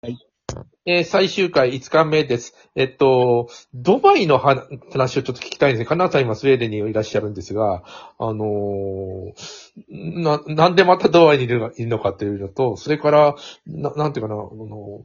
[0.00, 0.18] はい。
[0.86, 2.54] えー最終回5日目です。
[2.76, 5.86] えっと、ドバイの話話をちょっと聞きたいんですね。
[5.86, 7.82] 金沢さん今スウェーデンにいらっしゃるんですが、
[8.18, 13.34] あのーな、なんでまたドバイにいるのいるのかというのと、それから、
[13.66, 15.02] ななんていうかな、あの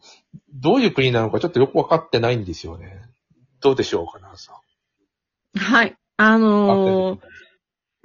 [0.53, 3.01] どういう国なのかちょっとよくわかってないんですよね。
[3.61, 5.59] どうでしょうか、金沢さん。
[5.59, 5.95] はい。
[6.17, 7.19] あのー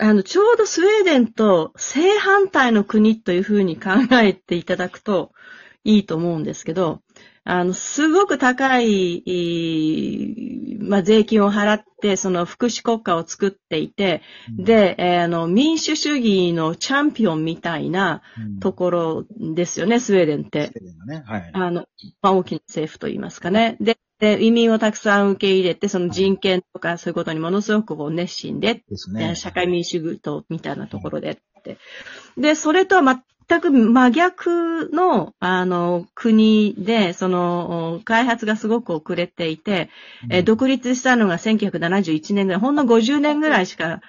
[0.01, 5.33] あの、ちょうどスウェーデンと正反対の国というふうに考えていただくと
[5.89, 7.01] いいと思うんですけど、
[7.45, 14.21] あの、すごく高い、えーまあ、税金を払って、その福祉国家を作っていて、
[14.59, 19.25] で、えーあの、民主主義のチャンピオンみたいなうん、ところ
[19.55, 20.73] ですよね、スウェーデンってス。
[20.77, 21.23] ウェーデンがね。
[21.27, 21.51] はい。
[21.55, 21.87] あの、
[22.21, 23.79] まあ、大きな政府といいますかね。
[23.81, 29.35] で、で移民をたくさん受け入れて、その人権とかそういうことにものすごくこう熱心で、ですね。
[29.37, 31.79] 社会民主主義とみたいなところでって。
[32.37, 33.03] で、それとは
[33.49, 39.89] 全く真逆の、あの、国で、その、開発がすごく遅れていて、
[40.31, 44.01] えー独立したのが1971年ぐらい、ほんの50年ぐらいしか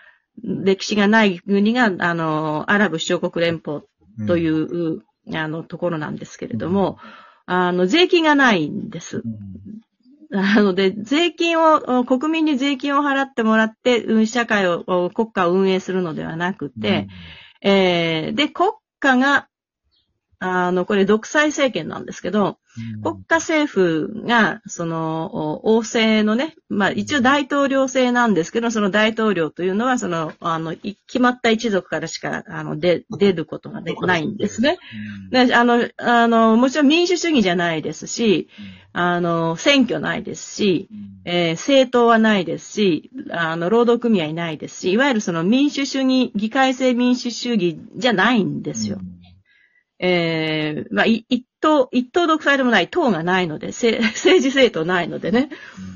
[0.43, 3.81] 歴史がない国が、あの、アラブ首長国連邦
[4.27, 4.97] というん。
[4.97, 5.03] う、
[5.37, 6.97] あの、ところなんですけれども、
[7.45, 9.23] あの、税金がないんです。
[10.31, 17.07] うんなので、税金を、国民に税金を払ってもらって、うん社会を、国家を運営するのではなくて、
[17.61, 19.47] えーで、国家が、
[20.39, 22.55] あの、これ独裁政権なんですけど、うん
[23.01, 34.77] 国家政府が、その、お王政のね、まあ一応大統領制なんですけど、その大統領というのは、その、あの、い決まった一族からしか、あの、で、出ることがでないんですね。
[35.31, 35.47] うん。
[35.47, 38.49] で、あの、あの、もちろん民主主義じゃないですし、
[38.91, 40.89] あの、選挙ないですし、
[41.25, 48.99] えー政党はないですし、あの、労働組合ないですし、いわゆるその民主主義、議会制民主主義じゃないんですよ。
[49.99, 55.49] えーまあ、い一党、一党独裁でもない、党がないので、せ 政治政党ないのでね。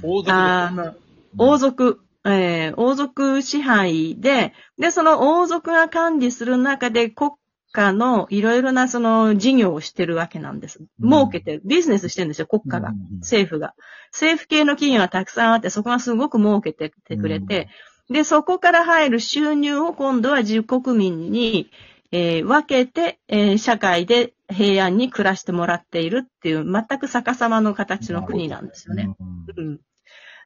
[0.04, 0.94] 王族あの、
[1.38, 7.32] 王族、えー王族支配で、で、その王族が管理する中で国
[7.74, 10.80] 家のいろいろなその事業をしてるわけなんです。
[11.02, 12.90] うん儲けてる、ビジネスしてるんですよ、国家が。
[12.90, 13.74] うん政府が。
[14.12, 17.70] 政府系の企業がたくさんあって、そこがすごく儲けててくれて、
[18.10, 21.72] で、そこから入る収入を今度は自国民に、
[22.12, 29.10] えー分けて、えー社会で平安に暮らしてもらっているっていう、全く逆さまの形の国なんですよね。
[29.58, 29.80] うんうん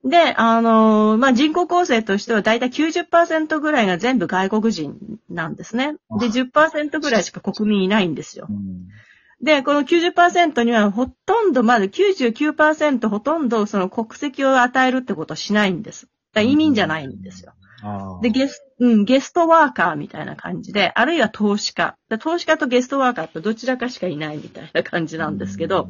[0.04, 4.96] で、あのーまあ、人口構成としてはだいたい90%ぐらいが全部外国人
[5.28, 5.96] なんですね。
[6.20, 8.46] で、10%ぐらいしか国民いないんですよ。
[8.48, 8.88] うん
[9.42, 16.06] で、この90%にはほとんど、まず99%ほとんどその国籍を与えるってことはしないんです。
[16.06, 17.54] だから移民じゃないんですよ。
[18.24, 21.96] で、ゲス、うん、ゲストワーカーみたいな感じで、あるいは投資家。
[22.10, 25.90] で投資家とゲストワーカーってどちらかしかいないみたいな感じなんですけど、、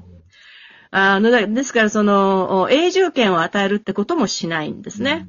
[0.91, 5.25] あの、だですからその、お永住権を与えるってこともしないんですね。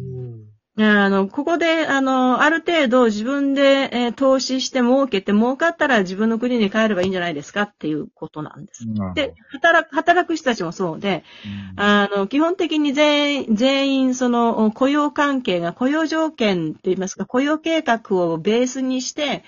[0.78, 8.84] うんあの、ここで、あの、ある程度自分で、えー投資して儲けて儲かったら自分の国に帰ればいいんじゃないですかっていうことなんです。
[8.88, 9.15] うん。
[9.15, 11.72] で、働く、働く人たちもそうで、うん。
[11.77, 19.43] あの、基本的に全員、全員、その、雇用関係が、雇用条件といいますか、雇用計画をベースにして、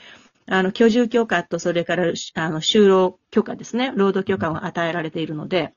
[0.48, 5.74] あの、居住許可と、それから、あの、就労許可ですね、労働許可が与えられているので、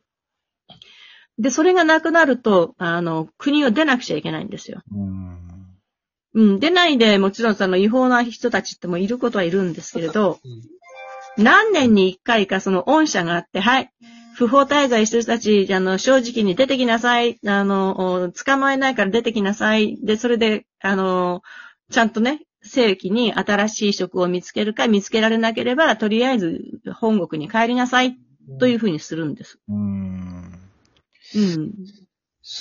[1.40, 4.82] で、それがなくなると、あの、国を出なくちゃいけないんですよ。
[4.94, 5.44] うん
[6.36, 10.40] うん、出ないで、もちろんその違法な人たちってもいることはいるんですけれど、
[11.38, 13.92] 何年に一回かその恩赦があって、はい、
[14.36, 19.98] 不法滞在してる人たち、あの、正直に出てきなさい、あの、お捕まえないから出てきなさい。
[20.04, 21.44] で、それで、あの、
[21.92, 26.62] ちゃんとね、正規に新しい職を見つけるか見つけられなければ、とりあえず
[26.96, 28.18] 本国に帰りなさい、
[28.60, 29.60] というふうにするんです。
[29.70, 30.33] うん
[31.36, 31.72] うん。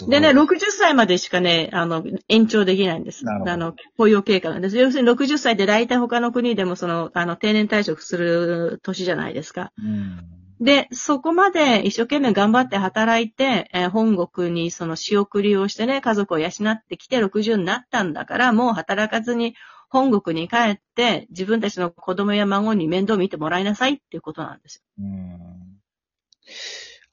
[0.08, 3.24] でね、60歳までしかね、あの、延長できないんです。
[3.28, 4.76] あの、雇用経過なんです。
[4.76, 9.72] 要するに60歳って大体他の国でもその、あの、定年退職する年じゃないですか。
[9.78, 19.56] うんで、そこまで一生懸命頑張って働いて、えー本国にその仕送りをしてね、家族を養ってきて60になったんだから、もう働かずに
[19.88, 24.82] 本国に帰って、自分たちの子供や孫に面倒見てもらいなさいっていうことなんですよ。
[25.00, 25.62] うん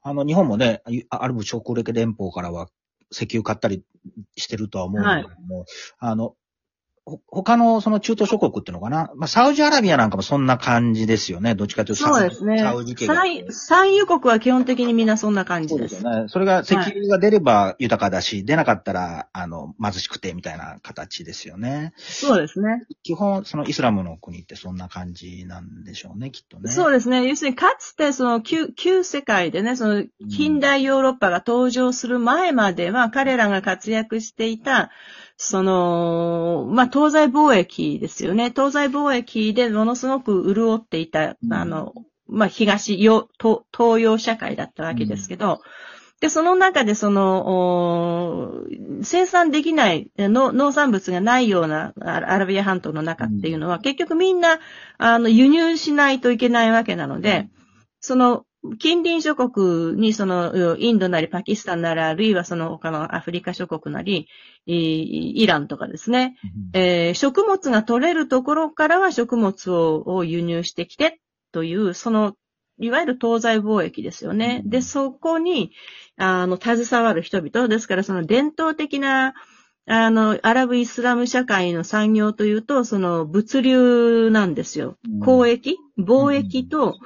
[0.10, 2.68] あの、日本もね、アラブ諸国連邦からは
[3.12, 3.84] 石油買ったり
[4.36, 5.66] してるとは思うんだけども、
[6.00, 6.36] あの、
[7.10, 9.12] ほ他のその中東諸国っていうのかな？
[9.16, 11.56] まあ、サウジアラビアなんかもそんな感じですよね。
[11.56, 13.16] どっちかというとそうですねサウジ系が。
[13.16, 15.76] 産産油国は基本的にみんなそんな感じで。
[15.76, 16.28] そうですすよね。
[16.28, 21.94] それが石油が出れば豊かだし、出なかったら、あの、貧しくてみたいな形ですよね。
[21.98, 22.86] そうですね。
[23.04, 26.72] 基本、そのイスラムの国ってそんな感じなんでしょうね、きっとね。
[26.72, 27.28] そうですね。
[27.28, 34.92] 要するに、かつて、その旧、旧世界でね、その、近代ヨーロッパが登場する前までは、彼らが活躍していた、
[35.42, 38.50] その、まあ、東西貿易ですよね。
[38.50, 41.54] 東西貿易でものすごく潤っていた、うん。
[41.54, 41.94] あの、
[42.28, 45.62] まあ、東洋、東東洋社会だったわけですけど、
[46.20, 48.66] で、その中でその、お
[49.02, 54.60] 生産できないの農産物がないようなあアラビア半島の中っていうのは、結局みんな、
[54.98, 57.48] あの、輸入しないといけないわけなので、
[58.02, 58.46] その、
[58.78, 64.28] 近隣諸国に、その、インドなりパキスタンなり、あるいはその他のアフリカ諸国なり、
[64.66, 66.36] イイランとかですね、
[66.74, 66.82] うん。
[66.82, 71.22] えー食物が取れるところからは食物をを輸入してきて
[71.52, 72.36] という、その、
[72.80, 74.62] いわゆる東西貿易ですよね。
[74.64, 74.70] うん。
[74.70, 75.72] で、そこに、
[76.18, 79.34] あの、携わる人々、ですからその伝統的な、
[79.88, 84.98] あの、アラブイスラム社会の産業というと、その物流なんですよ。
[85.06, 85.20] うん。
[85.20, 86.98] 交易貿易と、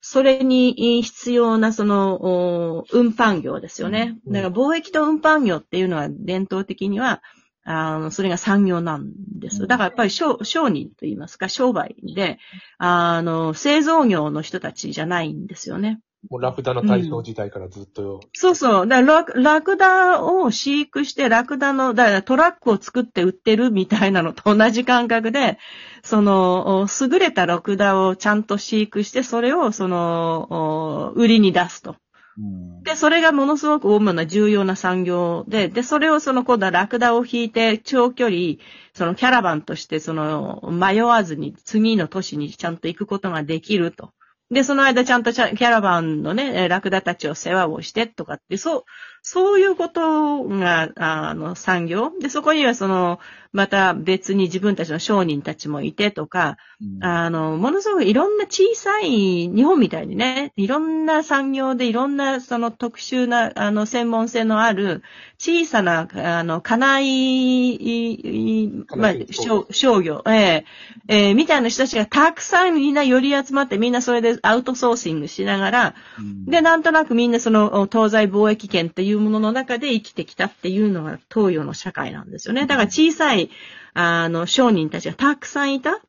[0.00, 4.18] それに必要なその、お運搬業ですよね。
[4.26, 7.22] うんだから貿易と運搬業っていうのは伝統的には、
[7.64, 9.66] あの、それが産業なんですよ。
[9.66, 12.38] だからやっぱり商商人と言いますか、商売で、
[12.78, 16.00] あの、製造業の人たちじゃないんですよね。
[16.28, 18.86] もうラクダの大正時代からずっと、そうそう。
[18.86, 25.58] だラクラクダを飼育して、ラクダの、だからトラックを作って売ってるみたいなのと同じ感覚で、
[26.02, 31.96] その、お優れたラクダをちゃんと飼育して、それを、その、お売りに出すと。
[32.38, 38.54] うんで、それがものすごく主な重要な産業で、で、それをその今度はラクダを引いて長距離、
[38.94, 44.12] そのキャラバンとしてその迷わずに次の都市にちゃんと行くことができると。
[44.50, 48.84] で、その間ちゃんとキャラバンのね、えーラクダたちを世話をしてとかって、そう、
[49.22, 52.10] そういうことが、あの、産業？
[52.20, 53.20] で、そこにはその、
[53.52, 65.02] また別に自分たちの商人たちもいてとか、うんあの、ものすごくいろんな小さい、日本みたいにね、いろんな産業でいろんなその特殊な、あの、専門性のある、
[65.38, 70.64] 小さな、あの、家内、まあ商商業、ええ
[71.08, 82.66] ええみたいな人たちがたくさんみんな寄り集まってみんなそれでアウトソーシングしながら、うんで、なんとなくみんなその東西貿易圏っていうものの中で生きてきたっていうのが東洋の社会なんですよね。
[82.66, 83.50] だから小さい、
[83.94, 86.00] あの、商人たちがたくさんいた。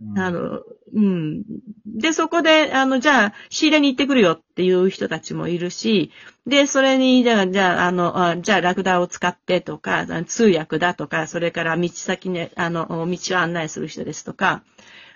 [0.00, 0.62] うんあの、
[0.94, 1.42] うん。
[1.86, 6.12] で、そこで、あの、じゃあ、仕入れに行ってくるよっていう人たちもいるし、
[6.46, 14.62] で、それに、じゃあ、じゃあ、あの、あじゃあ、ラクダを使ってとか、通訳だとか、それから道先ね、あの、道を案内する人ですとか、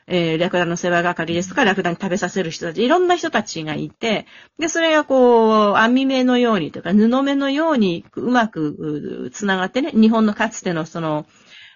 [0.06, 4.26] えー、ラクダの世話係ですとか、ラクダに食べさせる人たち、いろんな人たちがいて、
[4.58, 11.26] で、それがこう、網目のようにというか、布目のようにうまくつながってね、日本のかつてのその、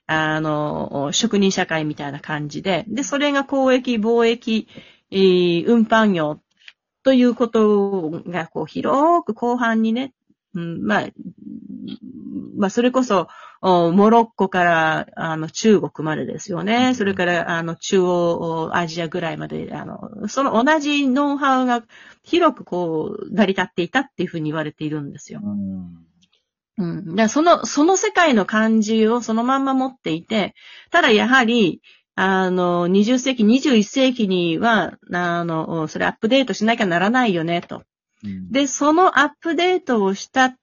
[0.06, 4.69] あの、職人社会みたいな感じで、で、それが交易、貿易、
[5.11, 6.40] え運搬業
[7.02, 10.12] ということが、こう、広く後半にね、
[10.55, 11.06] うん、まあ、
[12.56, 13.28] まあ、それこそ、
[13.66, 16.94] モロッコから、あの、中国までですよね。
[16.94, 21.82] それから、あの、中央アジアぐらいまで、あの、その同じノウハウが
[22.22, 25.40] 広くこう、成り立っていたっていうふうに言われているんですよ。
[25.42, 30.54] うんその、その世界の感じをそのまんま持っていて、
[30.90, 31.80] ただやはり、
[32.14, 37.82] あの、20世紀、21世紀には、あの、それアップデートしなきゃならないよね、と。
[38.24, 40.54] うんで、そのアップデートをした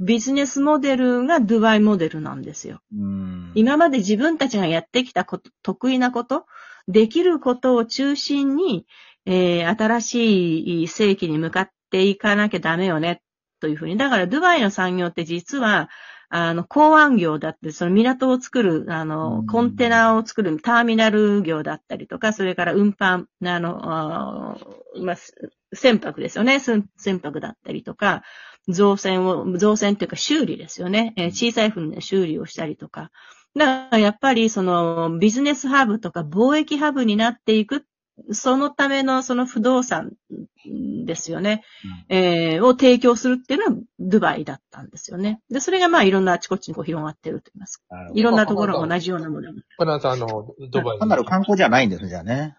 [0.00, 2.80] ビジネスモデルがドゥバイモデルなんですよ。
[2.92, 6.46] うん今まで自分たちがやってきたこと、得意なこと、
[6.88, 8.86] できることを中心に、
[9.26, 13.22] えー新しい世紀に向かっていかなきゃダメよね、
[13.60, 13.96] というふうに。
[13.96, 15.88] だから、ドゥバイの産業って実は、
[16.30, 25.16] あの、港湾業だって、その港を作る、あうのん、コンテナを作るターミナル業だったりとか、それから運搬、あの、あーまあ、
[25.72, 26.58] 船舶ですよね。
[26.58, 28.22] 船船舶だったりとか、
[28.68, 31.12] 造船を、造船っていうか修理ですよね。
[31.16, 33.10] えー小さい船で修理をしたりとか。
[33.56, 37.84] だからやっぱりそのビジネスハブとか貿易ハブになっていく、
[38.32, 40.12] そのためのその不動産
[41.04, 41.62] ですよね。
[42.08, 45.40] えーを提供するっていうのはドゥバイだったんですよね。
[45.50, 47.84] で、それがまあいろんなあちこちにこう広がってると言いますか。
[48.14, 49.60] いろんなところが同じようなものが。
[49.76, 50.26] パナンさん、あの、
[50.70, 51.00] ドバイに。
[51.00, 52.56] 単なる観光じゃないんですね、じゃあね。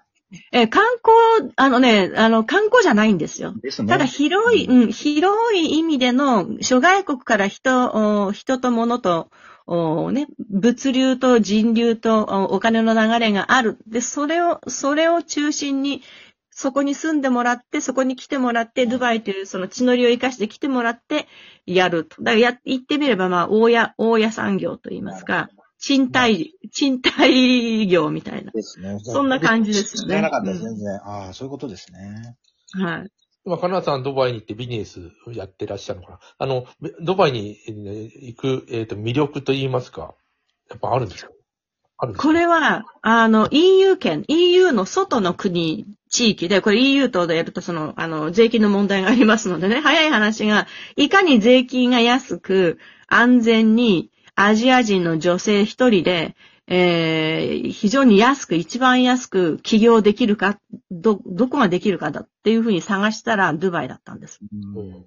[0.52, 3.54] えー観光、あのね、あの、観光じゃないんですよ。
[3.62, 3.90] ですね。
[3.90, 9.30] ただ広い、うん、広い意味での諸外国から人、お人と物と
[9.68, 13.78] おね、物流と人流とおお金の流れがある。
[13.88, 16.04] で、それを、それを中心に、
[16.52, 21.28] そこに住んでもらって、そこに来てもらって、ドゥバイというその地の利を生かして来てもらって、
[21.66, 22.22] やると。
[22.22, 25.50] だからや、言ってみれば、まあ、大家、大家産業と言いますか、
[25.86, 28.52] 賃貸、賃貸業みたいな。
[28.52, 28.98] ですね。
[29.04, 30.96] そんな感じですよね知らなかったです、全然。
[31.06, 32.36] ああ、そういうことですね。
[32.74, 33.12] はい。
[33.46, 36.20] 今、カナダさんドバイに行ってビジネスをやってらっしゃるのかな？
[36.40, 36.66] あの、
[37.04, 40.16] ドバイにえー行く、えっ、と、魅力と言いますか、
[40.72, 41.32] やっぱあるんですか？
[42.00, 42.28] あるんですか？
[42.28, 50.66] これは、あの、EU 圏、EU の外の国、地域で、これ EU とでやると、その、あの、税金の問題がありますのでね、早い話が、
[50.96, 56.36] いかに税金が安く、安全に、アジア人の女性一人で、
[56.68, 60.60] えー、非常に安く、一番安く起業できるか、
[60.92, 64.40] ど、どこができるかだっていうふうに探したら、ドゥバイだったんです。
[64.42, 65.06] うん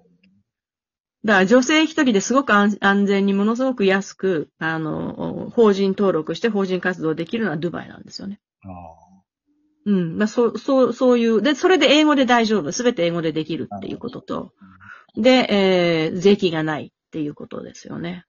[1.25, 8.39] だから女性一人ですごく安安全にものすごく安く、あの、法人登録して法人活動できるのはドゥバイなんですよね。
[8.63, 8.69] あ
[9.85, 10.17] うん。
[10.17, 12.71] まあ、そう、そう、そういう、で、それで英語で大丈夫。
[12.71, 14.53] すべて英語でできるっていうことと、
[15.17, 18.25] で、えー、税金がないっていうことですよね。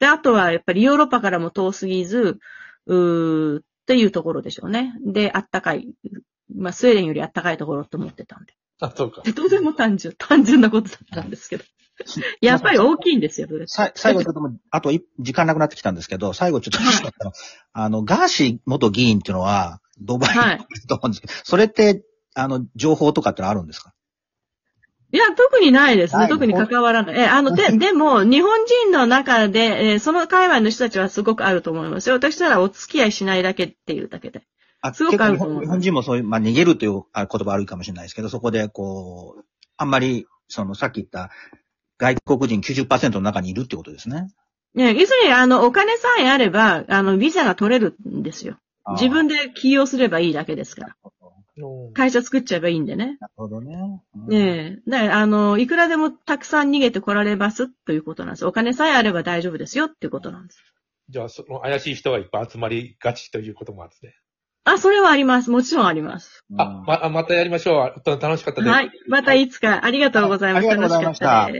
[0.00, 2.38] で、あとはやっぱりヨーロッパからも遠すぎず、
[2.86, 4.94] うーっていうところでしょうね。
[5.04, 5.88] で、あったかい。
[6.52, 8.54] まあ、スウェーデンよりあったかいところと思ってたんで。
[8.80, 9.22] あ、そうか。
[9.22, 11.64] でとても単純、単純なことだったんですけど。
[12.40, 14.40] やっぱり大きいんですよ、さ最後ちょっと
[14.70, 17.32] あとい時間なくなってきたんですけど、最後ちょっと
[17.74, 22.02] あの、ガーシー元議員っていうのは、ドバイにはいいると思うんですけど、それって、
[22.34, 23.92] あの、情報とかってのあるんですか？
[25.12, 26.28] いや、特にないですね。
[26.28, 27.18] 特に関わらない。
[27.18, 32.14] え、あの、で、 でも、日本人の中で、えーその界隈の人たちはすごくあると思いますよ。
[32.14, 34.42] 私ならお付き合いしないだけっていうだけで。
[34.82, 39.44] あすごくある結構日本日本人もそういう、まあ、逃げるというあ言葉あるかもしれないですけど、そこで、こう、
[39.76, 41.30] あんまり、その、さっき言った、
[41.98, 44.28] 外国人90%の中にいるってことですね。
[44.74, 48.56] ね、要するに、あの、お金さえあれば、あの、ビザが取れるんですよ。
[48.92, 49.34] 自分で。
[49.48, 50.96] で起業すればいいだけですから。
[51.60, 53.18] うん会社作っちゃえばいいんでね。
[53.20, 54.02] なるほどね。
[54.14, 54.90] うんねえ。
[54.90, 58.46] だから、あの、いくらでもたくさん逃げてこられますということなんです。
[58.46, 60.62] お金さえあれば大丈夫ですよっていうことなんです。
[61.08, 64.14] じゃあ、その怪しい人がいっぱい集まりがちということもあるんですね。
[64.64, 65.50] あ、それはあります。
[65.50, 66.44] もちろんあります。
[66.56, 68.02] あ、ま、あまたやりましょう。
[68.04, 68.68] 楽しかったです。
[68.68, 68.90] はい。
[69.08, 70.68] またいつかありがとうございます。
[70.68, 71.48] ありがとうございました楽かったです